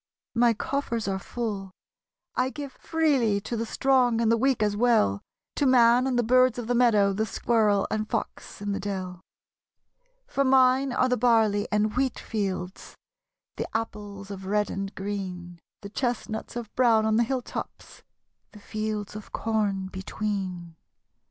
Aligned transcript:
My 0.33 0.55
coffers 0.55 1.07
are 1.07 1.19
full; 1.19 1.69
I 2.33 2.49
give 2.49 2.71
freely 2.71 3.39
To 3.41 3.55
the 3.55 3.67
strong 3.67 4.19
and 4.19 4.31
the 4.31 4.35
weak 4.35 4.63
as 4.63 4.75
well: 4.75 5.21
To 5.57 5.67
man, 5.67 6.07
and 6.07 6.17
the 6.17 6.23
birds 6.23 6.57
of 6.57 6.65
the 6.65 6.73
meadow, 6.73 7.13
The 7.13 7.27
squirrel 7.27 7.85
and 7.91 8.09
fox 8.09 8.63
in 8.63 8.71
the 8.71 8.79
dell. 8.79 9.13
SONG 9.13 9.13
OF 9.13 9.13
AUTUMN. 9.13 10.25
For 10.33 10.43
mine 10.43 10.91
are 10.91 11.07
the 11.09 11.17
barley 11.17 11.67
and 11.71 11.95
wheat 11.95 12.17
fields, 12.17 12.95
The 13.57 13.67
apples 13.77 14.31
of 14.31 14.47
red 14.47 14.71
and 14.71 14.91
green, 14.95 15.59
The 15.83 15.89
chestnuts 15.89 16.55
of 16.55 16.73
brown 16.73 17.05
on 17.05 17.17
the 17.17 17.23
hilltops, 17.23 18.01
7'he 18.53 18.59
fields 18.59 19.15
of 19.15 19.31
corn 19.31 19.85
between. 19.85 20.77